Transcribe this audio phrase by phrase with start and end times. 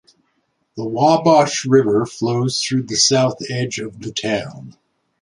[0.77, 4.75] The Wabash River flows through the south edge of the town.